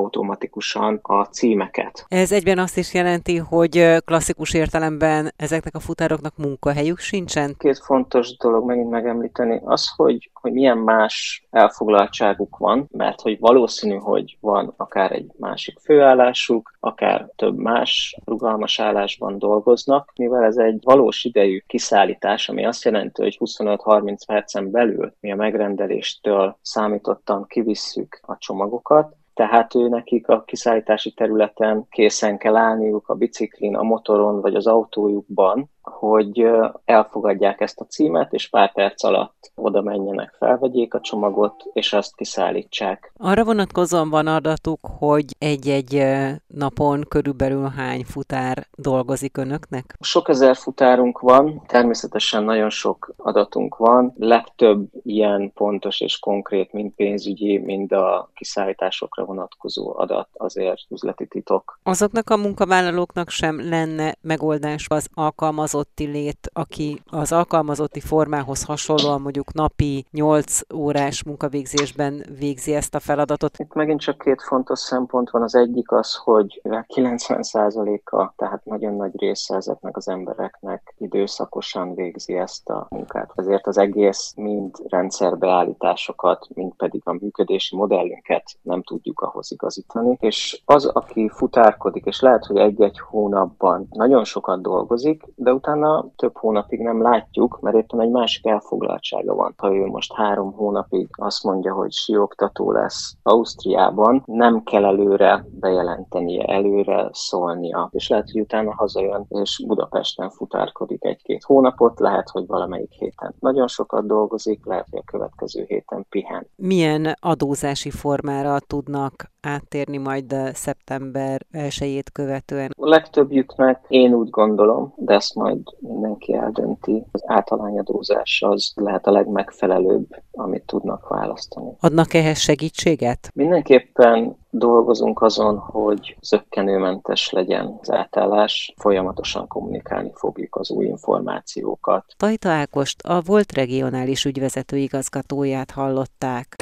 automatikusan 0.59 0.99
a 1.03 1.25
címeket. 1.25 2.05
Ez 2.09 2.33
egyben 2.33 2.59
azt 2.59 2.77
is 2.77 2.95
jelenti, 2.95 3.37
hogy 3.37 3.97
klasszikus 4.05 4.55
értelemben 4.55 5.33
ezeknek 5.37 5.75
a 5.75 5.81
futároknak 5.81 6.37
munkahelyük 6.37 6.99
sincsen? 6.99 7.55
Két 7.59 7.79
fontos 7.79 8.37
dolog 8.37 8.67
megint 8.67 8.91
megemlíteni, 8.91 9.61
az, 9.65 9.89
hogy, 9.97 10.31
hogy 10.33 10.53
milyen 10.53 10.79
más 10.79 11.47
elfoglaltság 11.51 12.29
biztonságuk 12.29 12.57
van, 12.57 12.89
mert 12.91 13.21
hogy 13.21 13.39
valószínű, 13.39 13.97
hogy 13.97 14.37
van 14.41 14.75
akár 14.77 15.13
egy 15.13 15.31
másik 15.39 15.79
főállásuk, 15.79 16.77
akár 16.81 17.29
több 17.37 17.57
más 17.57 18.17
rugalmas 18.25 18.81
állásban 18.81 19.39
dolgoznak, 19.39 20.13
mivel 20.17 20.45
ez 20.45 20.57
egy 20.57 20.79
valós 20.83 21.25
idejű 21.25 21.63
kiszállítás, 21.67 22.49
ami 22.49 22.67
azt 22.67 22.85
jelenti, 22.85 23.23
hogy 23.23 23.37
25-30 23.41 24.19
percen 24.27 24.71
belül 24.71 25.13
mi 25.21 25.33
a 25.33 25.37
megrendeléstől 25.37 26.59
számítottan 26.63 27.47
kivisszük 27.47 28.21
a 28.23 28.39
csomagokat, 28.39 29.17
tehát 29.39 29.75
ő 29.75 29.89
nekik 29.89 30.29
a 30.29 30.43
kiszállítási 30.43 31.13
területen 31.13 31.87
készen 31.91 32.39
kell 32.39 32.57
állniuk 32.57 33.09
a 33.09 33.15
biciklin, 33.15 33.77
a 33.77 33.83
motoron 33.83 34.41
vagy 34.41 34.55
az 34.55 34.67
autójukban, 34.67 35.71
hogy 35.93 36.47
elfogadják 36.85 37.61
ezt 37.61 37.81
a 37.81 37.85
címet, 37.85 38.33
és 38.33 38.49
pár 38.49 38.73
perc 38.73 39.05
alatt 39.05 39.53
oda 39.55 39.83
menjenek, 39.83 40.35
felvegyék 40.39 40.95
a 40.95 41.01
csomagot, 41.01 41.65
és 41.73 41.93
azt 41.93 42.17
kiszállítsák. 42.17 43.13
Arra 43.17 43.45
vonatkozóan 43.45 44.11
van 44.11 44.27
adatuk, 44.27 44.79
hogy 44.99 45.25
egy-egy 45.39 46.05
napon 46.47 47.05
körülbelül 47.09 47.69
hány 47.77 48.05
futár 48.05 48.67
dolgozik 48.77 49.37
önöknek? 49.37 49.97
Sok 50.01 50.29
ezer 50.29 50.57
futárunk 50.57 51.19
van, 51.19 51.63
természetesen 51.67 52.45
nagyon 52.45 52.71
sok 52.71 53.15
adatunk 53.17 53.77
van, 53.77 54.13
legtöbb 54.17 54.89
ilyen 55.03 55.53
pontos 55.55 56.01
és 56.01 56.19
konkrét, 56.19 56.73
mind 56.73 56.93
pénzügyi, 56.93 57.59
mind 57.59 57.93
a 57.93 58.31
kiszállításokra 58.35 59.25
vonatkozó 59.25 59.99
adat 59.99 60.29
azért 60.33 60.81
üzleti 60.91 61.27
titok. 61.27 61.79
Azoknak 61.83 62.31
a 62.31 62.37
munkavállalóknak 62.37 63.31
sem 63.31 63.69
lenne 63.69 64.15
megoldás 64.21 64.87
az 64.89 65.09
alkalmazott 65.15 65.78
alkalmazotti 65.79 66.07
lét, 66.07 66.51
aki 66.53 67.03
az 67.11 67.33
alkalmazotti 67.33 68.01
formához 68.01 68.65
hasonlóan 68.65 69.21
mondjuk 69.21 69.53
napi 69.53 70.05
8 70.11 70.61
órás 70.75 71.25
munkavégzésben 71.25 72.25
végzi 72.39 72.75
ezt 72.75 72.95
a 72.95 73.01
feladatot? 73.01 73.59
Itt 73.59 73.75
megint 73.75 74.01
csak 74.01 74.19
két 74.19 74.43
fontos 74.43 74.79
szempont 74.79 75.31
van. 75.31 75.43
Az 75.43 75.55
egyik 75.55 75.93
az, 75.93 76.15
hogy 76.15 76.61
90%-a, 76.65 78.33
tehát 78.37 78.65
nagyon 78.65 78.95
nagy 78.95 79.13
része 79.21 79.55
ezeknek 79.55 79.97
az 79.97 80.09
embereknek 80.09 80.95
időszakosan 80.99 81.95
végzi 81.95 82.35
ezt 82.35 82.69
a 82.69 82.87
munkát. 82.91 83.33
Ezért 83.35 83.67
az 83.67 83.79
egész 83.79 84.33
mind 84.37 84.77
rendszerbeállításokat, 84.89 86.47
mind 86.55 86.73
pedig 86.77 87.03
a 87.05 87.13
működési 87.13 87.77
modellünket 87.77 88.45
nem 88.63 88.83
tudjuk 88.83 89.21
ahhoz 89.21 89.53
igazítani. 89.53 90.17
És 90.21 90.63
az, 90.65 90.87
aki 90.87 91.29
futárkodik, 91.29 92.05
és 92.05 92.21
lehet, 92.21 92.45
hogy 92.45 92.57
egy-egy 92.57 92.99
hónapban 92.99 93.87
nagyon 93.91 94.25
sokat 94.25 94.63
dolgozik, 94.63 95.23
de 95.35 95.53
utána 95.53 95.68
utána 95.69 96.07
több 96.17 96.37
hónapig 96.37 96.81
nem 96.81 97.03
látjuk, 97.03 97.59
mert 97.61 97.77
éppen 97.77 98.01
egy 98.01 98.11
másik 98.11 98.47
elfoglaltsága 98.47 99.35
van. 99.35 99.55
Ha 99.57 99.75
ő 99.75 99.87
most 99.87 100.13
három 100.15 100.53
hónapig 100.53 101.09
azt 101.13 101.45
mondja, 101.45 101.75
hogy 101.75 101.93
sioktató 101.93 102.73
lesz 102.73 103.15
Ausztriában, 103.23 104.23
nem 104.27 104.63
kell 104.63 104.85
előre 104.85 105.45
bejelentenie, 105.61 106.45
előre 106.45 107.09
szólnia, 107.13 107.89
és 107.93 108.09
lehet, 108.09 108.31
hogy 108.31 108.41
utána 108.41 108.75
hazajön, 108.75 109.27
és 109.29 109.65
Budapesten 109.67 110.31
futárkodik 110.31 111.05
egy-két 111.05 111.43
hónapot, 111.45 112.01
lehet, 112.01 112.29
hogy 112.29 112.47
valamelyik 112.47 112.93
héten 112.93 113.35
nagyon 113.41 113.67
sokat 113.67 114.07
dolgozik, 114.07 114.67
lehet, 114.67 114.87
hogy 114.91 115.01
a 115.07 115.11
következő 115.11 115.65
héten 115.67 116.07
pihen. 116.09 116.47
Milyen 116.57 117.17
adózási 117.21 117.91
formára 117.91 118.59
tudnak 118.61 119.31
áttérni 119.43 119.97
majd 119.97 120.35
szeptember 120.53 121.41
1 121.51 122.03
követően? 122.13 122.71
A 122.77 122.89
legtöbbjüknek 122.89 123.85
én 123.89 124.15
úgy 124.15 124.31
gondolom, 124.31 124.93
de 124.97 125.15
ezt 125.15 125.35
majd 125.35 125.58
majd 125.65 125.93
mindenki 125.93 126.35
eldönti. 126.35 127.05
Az 127.13 127.23
általányadózás 127.27 128.43
az 128.47 128.73
lehet 128.75 129.07
a 129.07 129.11
legmegfelelőbb, 129.11 130.07
amit 130.31 130.63
tudnak 130.67 131.09
választani. 131.09 131.71
Adnak 131.81 132.15
ehhez 132.15 132.39
segítséget? 132.39 133.31
Mindenképpen 133.35 134.37
dolgozunk 134.51 135.23
azon, 135.23 135.59
hogy 135.59 136.17
zöggenőmentes 136.21 137.31
legyen 137.31 137.79
az 137.81 137.91
átállás, 137.91 138.75
folyamatosan 138.77 139.47
kommunikálni 139.47 140.11
fogjuk 140.15 140.57
az 140.57 140.71
új 140.71 140.87
információkat. 140.87 142.05
Tajta 142.17 142.49
Ákost, 142.49 143.03
a 143.03 143.21
volt 143.27 143.53
regionális 143.53 144.25
ügyvezető 144.25 144.77
igazgatóját 144.77 145.71
hallották. 145.71 146.57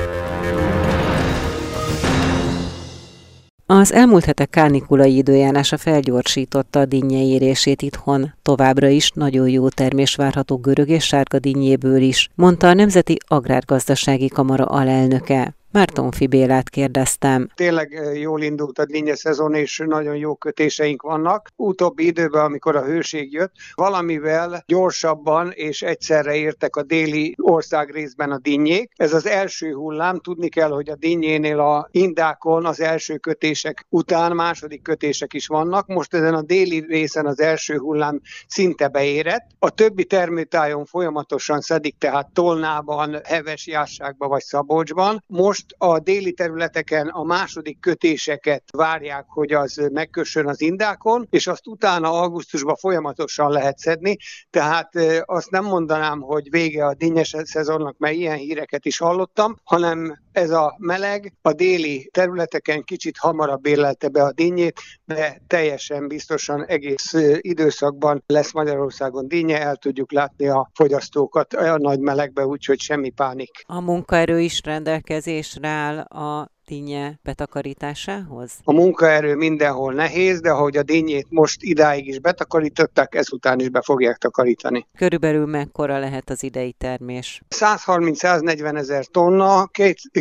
Az 3.69 3.93
elmúlt 3.93 4.25
hetek 4.25 4.51
kánikulai 4.51 5.17
időjárása 5.17 5.77
felgyorsította 5.77 6.81
a 6.81 6.85
dinnye 6.85 7.23
érését 7.23 7.83
itthon. 7.83 8.35
Továbbra 8.43 8.89
is 8.89 9.11
nagyon 9.15 9.49
jó 9.49 9.69
termés 9.69 10.15
várható 10.15 10.57
görög 10.57 10.89
és 10.89 11.05
sárga 11.05 11.39
dinnyéből 11.39 12.01
is, 12.03 12.29
mondta 12.35 12.69
a 12.69 12.75
Nemzeti 12.75 13.17
Agrárgazdasági 13.27 14.29
Kamara 14.29 14.65
alelnöke. 14.65 15.56
Márton 15.77 16.11
Fibélát 16.11 16.71
kérdeztem. 16.71 17.49
Tényleg 17.55 18.01
jól 18.15 18.43
indult 18.43 18.79
a 18.79 18.87
dinnye 18.87 19.15
szezon, 19.15 19.55
és 19.55 19.83
nagyon 19.87 20.17
jó 20.17 20.35
kötéseink 20.35 21.03
vannak. 21.03 21.49
Utóbbi 21.57 22.07
időben, 22.07 22.45
amikor 22.45 22.77
a 22.77 22.85
hőség 22.85 23.33
jött, 23.33 23.53
valamivel 23.75 24.63
gyorsabban 24.67 25.51
és 25.55 25.83
egyszerre 25.83 26.35
értek 26.35 26.77
a 26.77 26.83
déli 26.83 27.35
ország 27.43 27.91
részben 27.91 28.31
a 28.31 28.39
dinnyék. 28.39 28.93
Ez 28.97 29.13
az 29.13 29.27
első 29.27 29.73
hullám. 29.73 30.21
Tudni 30.21 30.49
kell, 30.49 30.71
hogy 30.71 30.89
a 30.89 30.97
dinnyénél 30.97 31.61
a 31.61 31.89
indákon 31.91 32.67
az 32.67 32.81
első 32.81 33.17
kötések 33.17 33.87
után 33.89 34.33
második 34.33 34.83
kötések 34.83 35.35
is 35.35 35.47
vannak. 35.47 35.87
Most 35.87 36.15
ezen 36.15 36.35
a 36.35 36.43
déli 36.43 36.85
részen 36.89 37.27
az 37.27 37.41
első 37.41 37.77
hullám 37.77 38.21
szinte 38.47 38.89
beérett. 38.89 39.47
A 39.59 39.71
többi 39.71 40.05
termőtájon 40.05 40.85
folyamatosan 40.85 41.61
szedik, 41.61 41.99
tehát 41.99 42.33
Tolnában, 42.33 43.21
Heves 43.25 43.67
Jásságban 43.67 44.29
vagy 44.29 44.43
Szabolcsban. 44.43 45.25
Most 45.27 45.65
a 45.79 45.99
déli 45.99 46.33
területeken 46.33 47.09
a 47.09 47.23
második 47.23 47.81
kötéseket 47.81 48.63
várják, 48.73 49.25
hogy 49.29 49.53
az 49.53 49.89
megkössön 49.93 50.49
az 50.49 50.61
indákon, 50.61 51.27
és 51.31 51.47
azt 51.47 51.67
utána 51.67 52.11
augusztusban 52.11 52.77
folyamatosan 52.77 53.51
lehet 53.51 53.79
szedni, 53.79 54.17
tehát 54.51 54.93
azt 55.25 55.51
nem 55.51 55.65
mondanám, 55.65 56.21
hogy 56.21 56.51
vége 56.51 56.87
a 56.87 56.95
dinnyes 56.95 57.35
szezonnak, 57.43 57.99
mert 57.99 58.15
ilyen 58.15 58.37
híreket 58.37 58.85
is 58.85 58.99
hallottam, 58.99 59.57
hanem 59.65 60.25
ez 60.37 60.51
a 60.51 60.77
meleg 60.79 61.33
a 61.43 61.53
déli 61.53 62.09
területeken 62.13 62.83
kicsit 62.83 63.17
hamarabb 63.19 63.67
érlelte 63.67 64.09
be 64.09 64.23
a 64.23 64.33
dinnyét, 64.33 64.81
de 65.05 65.41
teljesen 65.47 66.09
biztosan 66.09 66.65
egész 66.65 67.13
időszakban 67.41 68.23
lesz 68.27 68.53
Magyarországon 68.53 69.29
dinnye, 69.29 69.61
el 69.61 69.77
tudjuk 69.77 70.13
látni 70.13 70.49
a 70.49 70.71
fogyasztókat 70.75 71.55
a 71.55 71.79
nagy 71.79 72.01
melegbe, 72.01 72.47
úgyhogy 72.47 72.81
semmi 72.81 73.11
pánik. 73.11 73.51
A 73.67 73.81
munkaerő 73.81 74.41
is 74.41 74.61
rendelkezésre 74.65 75.69
áll 75.69 75.99
a 75.99 76.56
dinnye 76.67 77.19
betakarításához? 77.23 78.53
A 78.65 78.73
munkaerő 78.73 79.35
mindenhol 79.35 79.93
nehéz, 79.93 80.41
de 80.41 80.51
ahogy 80.51 80.77
a 80.77 80.83
dinnyét 80.83 81.27
most 81.31 81.63
idáig 81.63 82.07
is 82.07 82.19
betakarították, 82.19 83.15
ezután 83.15 83.61
is 83.61 83.69
be 83.69 83.81
fogják 83.83 84.17
takarítani. 84.17 84.87
Körülbelül 84.97 85.47
mekkora 85.47 85.99
lehet 85.99 86.31
az 86.31 86.43
idei 86.43 86.73
termés? 86.73 87.41
130-140 87.57 88.77
ezer 88.77 89.05
tonna, 89.05 89.69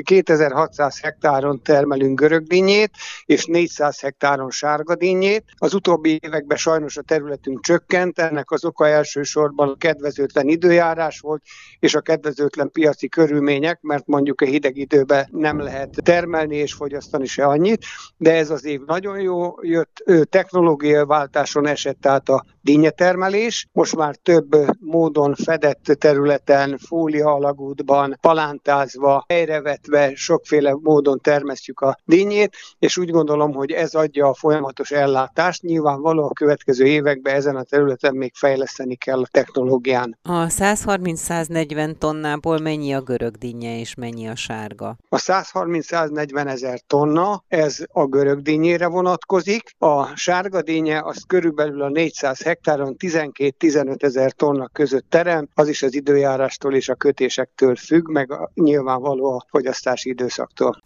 2600 0.04 1.02
hektáron 1.02 1.62
termelünk 1.62 2.20
görög 2.20 2.44
dinnyét, 2.48 2.92
és 3.26 3.46
400 3.46 4.00
hektáron 4.00 4.52
sárga 4.52 4.96
dinnyét. 4.96 5.44
Az 5.58 5.74
utóbbi 5.74 6.20
években 6.24 6.58
sajnos 6.58 6.98
a 6.98 7.02
területünk 7.02 7.64
csökkent, 7.64 8.20
ennek 8.20 8.52
az 8.52 8.66
oka 8.66 8.88
elsősorban 8.88 9.70
a 9.70 9.76
kedvezőtlen 9.76 10.48
időjárás 10.48 11.20
volt, 11.20 11.42
és 11.80 11.96
a 11.96 12.02
kedvezőtlen 12.02 12.72
piaci 12.72 13.08
körülmények, 13.08 13.82
mert 13.82 14.08
mondjuk 14.08 14.42
a 14.42 14.46
hideg 14.46 14.78
időben 14.78 15.28
nem 15.32 15.60
lehet 15.60 15.90
termelni, 16.04 16.34
termelni 16.36 16.56
és 16.56 16.74
fogyasztani 16.74 17.26
se 17.26 17.46
annyit, 17.46 17.86
de 18.18 18.34
ez 18.34 18.50
az 18.50 18.66
év 18.66 18.82
nagyon 18.86 19.20
jó 19.20 19.56
jött, 19.62 20.04
technológiai 20.30 21.06
váltáson 21.06 21.68
esett 21.68 22.06
át 22.06 22.30
a 22.30 22.46
dinnyetermelés. 22.66 23.68
Most 23.72 23.96
már 23.96 24.16
több 24.16 24.56
módon 24.80 25.36
fedett 25.36 25.84
területen, 25.84 26.78
fólia 26.78 27.34
alagútban, 27.34 28.18
palántázva, 28.22 29.26
helyrevetve, 29.28 30.12
sokféle 30.16 30.78
módon 30.82 31.20
termesztjük 31.20 31.80
a 31.80 31.98
dinnyét, 32.06 32.56
és 32.80 32.98
úgy 32.98 33.10
gondolom, 33.10 33.54
hogy 33.54 33.72
ez 33.72 33.94
adja 33.94 34.28
a 34.28 34.34
folyamatos 34.34 34.92
ellátást. 34.92 35.62
Nyilvánvaló 35.62 36.24
a 36.24 36.34
következő 36.34 36.86
években 36.86 37.36
ezen 37.36 37.56
a 37.56 37.64
területen 37.64 38.16
még 38.16 38.32
fejleszteni 38.36 38.96
kell 38.96 39.22
a 39.22 39.28
technológián. 39.32 40.18
A 40.22 40.46
130-140 40.46 41.98
tonnából 41.98 42.58
mennyi 42.60 42.94
a 42.94 43.02
görög 43.02 43.36
dinnye 43.36 43.80
és 43.80 43.96
mennyi 43.96 44.28
a 44.28 44.36
sárga? 44.36 44.98
A 45.10 45.18
130-140 45.18 46.48
ezer 46.48 46.80
tonna, 46.88 47.44
ez 47.48 47.78
a 47.92 48.06
görög 48.06 48.42
dinnyére 48.42 48.88
vonatkozik. 48.88 49.76
A 49.78 50.16
sárga 50.16 50.62
dinnye 50.62 51.02
az 51.04 51.24
körülbelül 51.28 51.82
a 51.82 51.90
400 51.90 52.42
hektáron 52.56 52.96
12-15 53.00 54.04
ezer 54.04 54.32
tonna 54.32 54.68
között 54.68 55.06
terem, 55.10 55.48
az 55.54 55.68
is 55.68 55.84
az 55.84 55.94
időjárástól 55.94 56.76
és 56.76 56.90
a 56.90 56.96
kötésektől 56.96 57.76
függ, 57.76 58.10
meg 58.10 58.32
a, 58.32 58.52
nyilvánvaló 58.54 59.32
a 59.32 59.46
fogyasztási 59.50 60.10
időszaktól. 60.10 60.84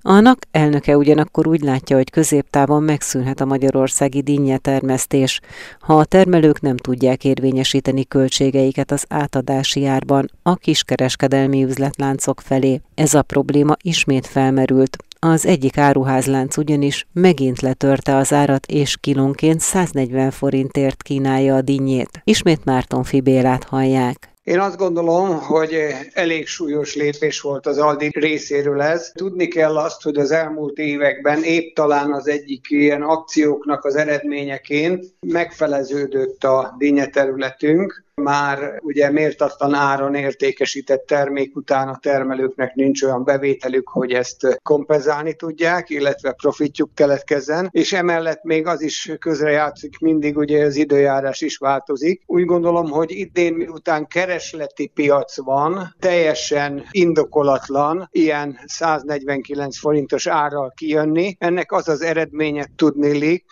A 0.00 0.20
NAK 0.20 0.38
elnöke 0.50 0.96
ugyanakkor 0.96 1.46
úgy 1.46 1.60
látja, 1.60 1.96
hogy 1.96 2.10
középtávon 2.10 2.82
megszűnhet 2.82 3.40
a 3.40 3.44
magyarországi 3.44 4.22
dinnye 4.22 4.58
termesztés, 4.58 5.40
ha 5.80 5.98
a 5.98 6.04
termelők 6.04 6.60
nem 6.60 6.76
tudják 6.76 7.24
érvényesíteni 7.24 8.04
költségeiket 8.04 8.90
az 8.90 9.04
átadási 9.08 9.86
árban 9.86 10.30
a 10.42 10.56
kiskereskedelmi 10.56 11.64
üzletláncok 11.64 12.40
felé. 12.40 12.80
Ez 12.94 13.14
a 13.14 13.22
probléma 13.22 13.76
ismét 13.82 14.26
felmerült, 14.26 14.96
az 15.26 15.46
egyik 15.46 15.78
áruházlánc 15.78 16.56
ugyanis 16.56 17.06
megint 17.12 17.60
letörte 17.60 18.16
az 18.16 18.32
árat, 18.32 18.66
és 18.66 18.96
kilónként 19.00 19.60
140 19.60 20.30
forintért 20.30 21.02
kínálja 21.02 21.56
a 21.56 21.62
dinnyét. 21.62 22.20
Ismét 22.24 22.64
Márton 22.64 23.04
Fibélát 23.04 23.64
hallják. 23.64 24.30
Én 24.42 24.58
azt 24.58 24.76
gondolom, 24.76 25.40
hogy 25.40 25.76
elég 26.12 26.46
súlyos 26.46 26.94
lépés 26.94 27.40
volt 27.40 27.66
az 27.66 27.78
Aldi 27.78 28.10
részéről 28.12 28.82
ez. 28.82 29.10
Tudni 29.14 29.48
kell 29.48 29.76
azt, 29.76 30.02
hogy 30.02 30.16
az 30.16 30.30
elmúlt 30.30 30.78
években 30.78 31.42
épp 31.42 31.74
talán 31.74 32.12
az 32.12 32.28
egyik 32.28 32.66
ilyen 32.68 33.02
akcióknak 33.02 33.84
az 33.84 33.94
eredményeként 33.96 35.04
megfeleződött 35.20 36.44
a 36.44 36.74
dinnyeterületünk, 36.78 38.04
már 38.22 38.78
ugye 38.80 39.10
méltatlan 39.10 39.74
áron 39.74 40.14
értékesített 40.14 41.06
termék 41.06 41.56
után 41.56 41.88
a 41.88 41.98
termelőknek 42.02 42.74
nincs 42.74 43.02
olyan 43.02 43.24
bevételük, 43.24 43.88
hogy 43.88 44.12
ezt 44.12 44.60
kompenzálni 44.62 45.34
tudják, 45.34 45.90
illetve 45.90 46.32
profitjuk 46.32 46.94
keletkezzen, 46.94 47.68
és 47.70 47.92
emellett 47.92 48.42
még 48.42 48.66
az 48.66 48.82
is 48.82 49.12
közrejátszik 49.18 49.98
mindig, 49.98 50.36
ugye 50.36 50.64
az 50.64 50.76
időjárás 50.76 51.40
is 51.40 51.56
változik. 51.56 52.22
Úgy 52.26 52.44
gondolom, 52.44 52.90
hogy 52.90 53.10
idén 53.10 53.52
miután 53.52 54.06
keresleti 54.06 54.86
piac 54.94 55.36
van, 55.44 55.94
teljesen 55.98 56.84
indokolatlan 56.90 58.08
ilyen 58.12 58.58
149 58.66 59.78
forintos 59.78 60.26
árral 60.26 60.72
kijönni. 60.76 61.36
Ennek 61.38 61.72
az 61.72 61.88
az 61.88 62.02
eredménye 62.02 62.66
tudni, 62.76 63.00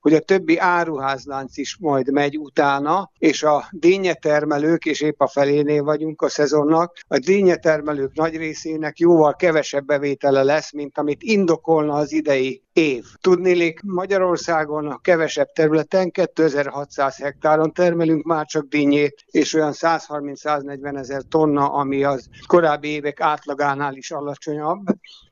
hogy 0.00 0.14
a 0.14 0.20
többi 0.20 0.58
áruházlánc 0.58 1.56
is 1.56 1.76
majd 1.80 2.12
megy 2.12 2.38
utána, 2.38 3.10
és 3.18 3.42
a 3.42 3.68
dinnyetermelő 3.70 4.59
termelők, 4.60 4.84
és 4.84 5.00
épp 5.00 5.20
a 5.20 5.28
felénél 5.28 5.82
vagyunk 5.82 6.22
a 6.22 6.28
szezonnak, 6.28 6.96
a 7.08 7.18
dinnyetermelők 7.18 8.14
nagy 8.14 8.36
részének 8.36 8.98
jóval 8.98 9.34
kevesebb 9.34 9.84
bevétele 9.84 10.42
lesz, 10.42 10.72
mint 10.72 10.98
amit 10.98 11.22
indokolna 11.22 11.94
az 11.94 12.12
idei 12.12 12.62
év. 12.72 13.04
Tudnélik, 13.20 13.80
Magyarországon 13.82 14.86
a 14.86 14.98
kevesebb 14.98 15.46
területen 15.46 16.10
2600 16.10 17.16
hektáron 17.16 17.72
termelünk 17.72 18.24
már 18.24 18.46
csak 18.46 18.68
dinnyét, 18.68 19.24
és 19.26 19.54
olyan 19.54 19.72
130-140 19.74 20.98
ezer 20.98 21.22
tonna, 21.28 21.72
ami 21.72 22.04
az 22.04 22.28
korábbi 22.46 22.88
évek 22.88 23.20
átlagánál 23.20 23.94
is 23.94 24.10
alacsonyabb 24.10 24.82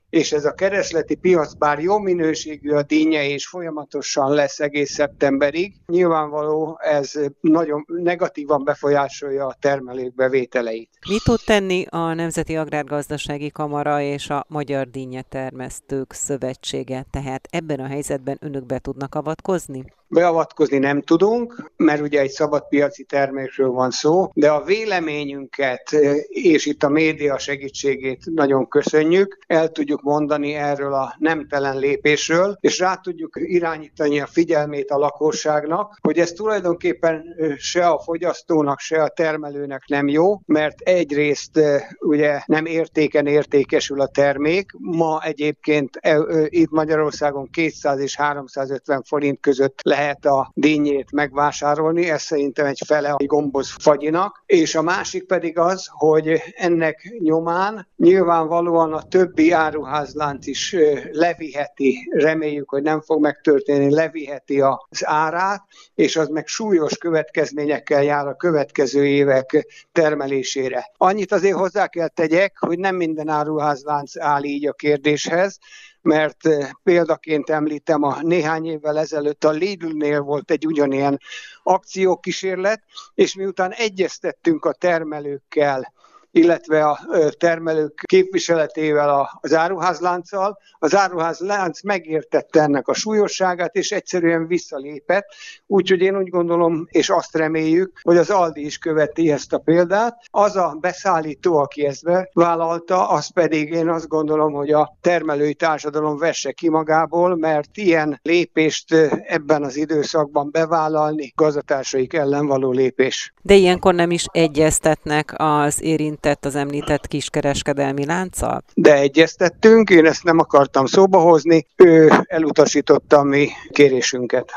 és 0.09 0.31
ez 0.31 0.45
a 0.45 0.53
keresleti 0.53 1.15
piac 1.15 1.53
bár 1.53 1.79
jó 1.79 1.97
minőségű 1.97 2.71
a 2.71 2.83
dinnye, 2.83 3.27
és 3.27 3.47
folyamatosan 3.47 4.31
lesz 4.31 4.59
egész 4.59 4.91
szeptemberig, 4.91 5.73
nyilvánvaló 5.87 6.77
ez 6.81 7.11
nagyon 7.41 7.85
negatívan 7.87 8.63
befolyásolja 8.63 9.45
a 9.45 9.57
termelők 9.59 10.15
bevételeit. 10.15 10.89
Mit 11.09 11.23
tud 11.23 11.39
tenni 11.45 11.85
a 11.89 12.13
Nemzeti 12.13 12.55
Agrárgazdasági 12.55 13.49
Kamara 13.51 14.01
és 14.01 14.29
a 14.29 14.45
Magyar 14.47 14.89
Dinnye 14.89 15.21
Termesztők 15.21 16.13
Szövetsége? 16.13 17.05
Tehát 17.11 17.47
ebben 17.51 17.79
a 17.79 17.87
helyzetben 17.87 18.37
önök 18.41 18.65
be 18.65 18.79
tudnak 18.79 19.15
avatkozni? 19.15 19.83
Beavatkozni 20.09 20.77
nem 20.77 21.01
tudunk, 21.01 21.71
mert 21.77 22.01
ugye 22.01 22.19
egy 22.19 22.29
szabadpiaci 22.29 23.03
termékről 23.03 23.69
van 23.69 23.91
szó, 23.91 24.29
de 24.33 24.51
a 24.51 24.63
véleményünket 24.63 25.91
és 26.27 26.65
itt 26.65 26.83
a 26.83 26.89
média 26.89 27.37
segítségét 27.37 28.23
nagyon 28.33 28.67
köszönjük, 28.67 29.37
el 29.47 29.69
tudjuk 29.69 30.01
mondani 30.01 30.53
erről 30.53 30.93
a 30.93 31.15
nemtelen 31.19 31.77
lépésről, 31.77 32.57
és 32.59 32.79
rá 32.79 32.95
tudjuk 32.95 33.39
irányítani 33.41 34.19
a 34.19 34.25
figyelmét 34.25 34.89
a 34.89 34.97
lakosságnak, 34.97 35.97
hogy 36.01 36.17
ez 36.17 36.31
tulajdonképpen 36.31 37.23
se 37.57 37.87
a 37.87 37.99
fogyasztónak, 37.99 38.79
se 38.79 39.03
a 39.03 39.09
termelőnek 39.09 39.83
nem 39.87 40.07
jó, 40.07 40.39
mert 40.45 40.79
egyrészt 40.79 41.59
ugye 41.99 42.41
nem 42.45 42.65
értéken 42.65 43.27
értékesül 43.27 44.01
a 44.01 44.07
termék. 44.07 44.71
Ma 44.77 45.21
egyébként 45.23 45.99
itt 46.45 46.69
Magyarországon 46.69 47.49
200 47.51 47.99
és 47.99 48.15
350 48.15 49.03
forint 49.03 49.39
között 49.39 49.79
lehet 49.81 49.97
a 50.25 50.51
dinnyét 50.53 51.11
megvásárolni, 51.11 52.09
ez 52.09 52.21
szerintem 52.21 52.65
egy 52.65 52.81
fele 52.85 53.09
a 53.11 53.23
gomboz 53.25 53.69
fagyinak, 53.79 54.43
és 54.45 54.75
a 54.75 54.81
másik 54.81 55.25
pedig 55.25 55.57
az, 55.57 55.87
hogy 55.89 56.41
ennek 56.55 57.15
nyomán 57.19 57.87
nyilvánvalóan 57.97 58.93
a 58.93 59.07
többi 59.07 59.51
áruházlánc 59.51 60.47
is 60.47 60.75
leviheti, 61.11 62.09
reméljük, 62.11 62.69
hogy 62.69 62.81
nem 62.81 63.01
fog 63.01 63.21
megtörténni, 63.21 63.93
leviheti 63.93 64.61
az 64.61 64.77
árát, 65.01 65.63
és 65.95 66.15
az 66.15 66.27
meg 66.27 66.47
súlyos 66.47 66.97
következményekkel 66.97 68.03
jár 68.03 68.27
a 68.27 68.35
következő 68.35 69.05
évek 69.05 69.65
termelésére. 69.91 70.91
Annyit 70.97 71.31
azért 71.31 71.57
hozzá 71.57 71.87
kell 71.87 72.07
tegyek, 72.07 72.57
hogy 72.59 72.79
nem 72.79 72.95
minden 72.95 73.27
áruházlánc 73.27 74.17
áll 74.17 74.43
így 74.43 74.67
a 74.67 74.73
kérdéshez, 74.73 75.57
mert 76.01 76.45
eh, 76.45 76.69
példaként 76.83 77.49
említem, 77.49 78.03
a 78.03 78.21
néhány 78.21 78.65
évvel 78.65 78.99
ezelőtt 78.99 79.43
a 79.43 79.51
Lidl-nél 79.51 80.21
volt 80.21 80.51
egy 80.51 80.65
ugyanilyen 80.65 81.19
akciókísérlet, 81.63 82.83
és 83.13 83.35
miután 83.35 83.71
egyeztettünk 83.71 84.65
a 84.65 84.73
termelőkkel, 84.73 85.93
illetve 86.31 86.85
a 86.85 86.99
termelők 87.37 88.03
képviseletével 88.05 89.39
az 89.41 89.53
áruházlánccal. 89.53 90.57
Az 90.79 90.95
áruházlánc 90.95 91.83
megértette 91.83 92.61
ennek 92.61 92.87
a 92.87 92.93
súlyosságát, 92.93 93.75
és 93.75 93.91
egyszerűen 93.91 94.47
visszalépett. 94.47 95.25
Úgyhogy 95.67 96.01
én 96.01 96.17
úgy 96.17 96.29
gondolom, 96.29 96.87
és 96.89 97.09
azt 97.09 97.35
reméljük, 97.35 97.99
hogy 98.01 98.17
az 98.17 98.29
Aldi 98.29 98.65
is 98.65 98.77
követi 98.77 99.31
ezt 99.31 99.53
a 99.53 99.57
példát. 99.57 100.17
Az 100.25 100.55
a 100.55 100.77
beszállító, 100.79 101.57
aki 101.57 101.85
ezt 101.85 102.03
bevállalta, 102.03 103.09
az 103.09 103.33
pedig 103.33 103.69
én 103.69 103.89
azt 103.89 104.07
gondolom, 104.07 104.53
hogy 104.53 104.71
a 104.71 104.97
termelői 105.01 105.53
társadalom 105.53 106.17
vesse 106.17 106.51
ki 106.51 106.69
magából, 106.69 107.35
mert 107.35 107.77
ilyen 107.77 108.19
lépést 108.21 108.93
ebben 109.25 109.63
az 109.63 109.75
időszakban 109.75 110.49
bevállalni 110.51 111.31
gazdatársaik 111.35 112.13
ellen 112.13 112.45
való 112.45 112.71
lépés. 112.71 113.33
De 113.41 113.53
ilyenkor 113.53 113.93
nem 113.93 114.11
is 114.11 114.25
egyeztetnek 114.31 115.33
az 115.37 115.81
érint 115.81 116.18
érintett 116.25 116.45
az 116.45 116.55
említett 116.55 117.07
kiskereskedelmi 117.07 118.05
lánccal? 118.05 118.63
De 118.73 118.93
egyeztettünk, 118.93 119.89
én 119.89 120.05
ezt 120.05 120.23
nem 120.23 120.39
akartam 120.39 120.85
szóba 120.85 121.19
hozni, 121.19 121.65
ő 121.75 122.11
elutasította 122.27 123.17
a 123.17 123.23
mi 123.23 123.49
kérésünket. 123.71 124.51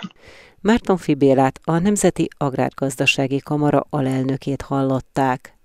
Márton 0.61 0.97
Fibélát, 0.97 1.61
a 1.65 1.79
Nemzeti 1.79 2.29
Agrárgazdasági 2.39 3.39
Kamara 3.39 3.87
alelnökét 3.91 4.63
hallották. 4.63 5.57